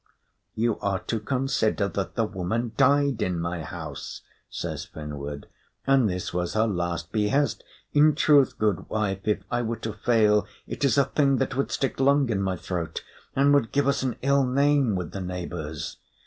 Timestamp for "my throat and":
12.41-13.53